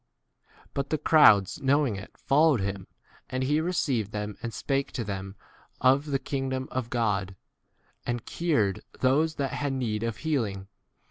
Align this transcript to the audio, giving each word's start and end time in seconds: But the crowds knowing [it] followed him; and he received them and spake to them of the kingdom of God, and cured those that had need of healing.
But 0.73 0.89
the 0.89 0.97
crowds 0.97 1.61
knowing 1.61 1.95
[it] 1.95 2.17
followed 2.17 2.59
him; 2.59 2.87
and 3.29 3.43
he 3.43 3.61
received 3.61 4.11
them 4.11 4.35
and 4.41 4.51
spake 4.51 4.91
to 4.93 5.03
them 5.03 5.35
of 5.79 6.07
the 6.07 6.17
kingdom 6.17 6.67
of 6.71 6.89
God, 6.89 7.35
and 8.03 8.25
cured 8.25 8.81
those 9.01 9.35
that 9.35 9.53
had 9.53 9.73
need 9.73 10.01
of 10.01 10.17
healing. 10.17 10.67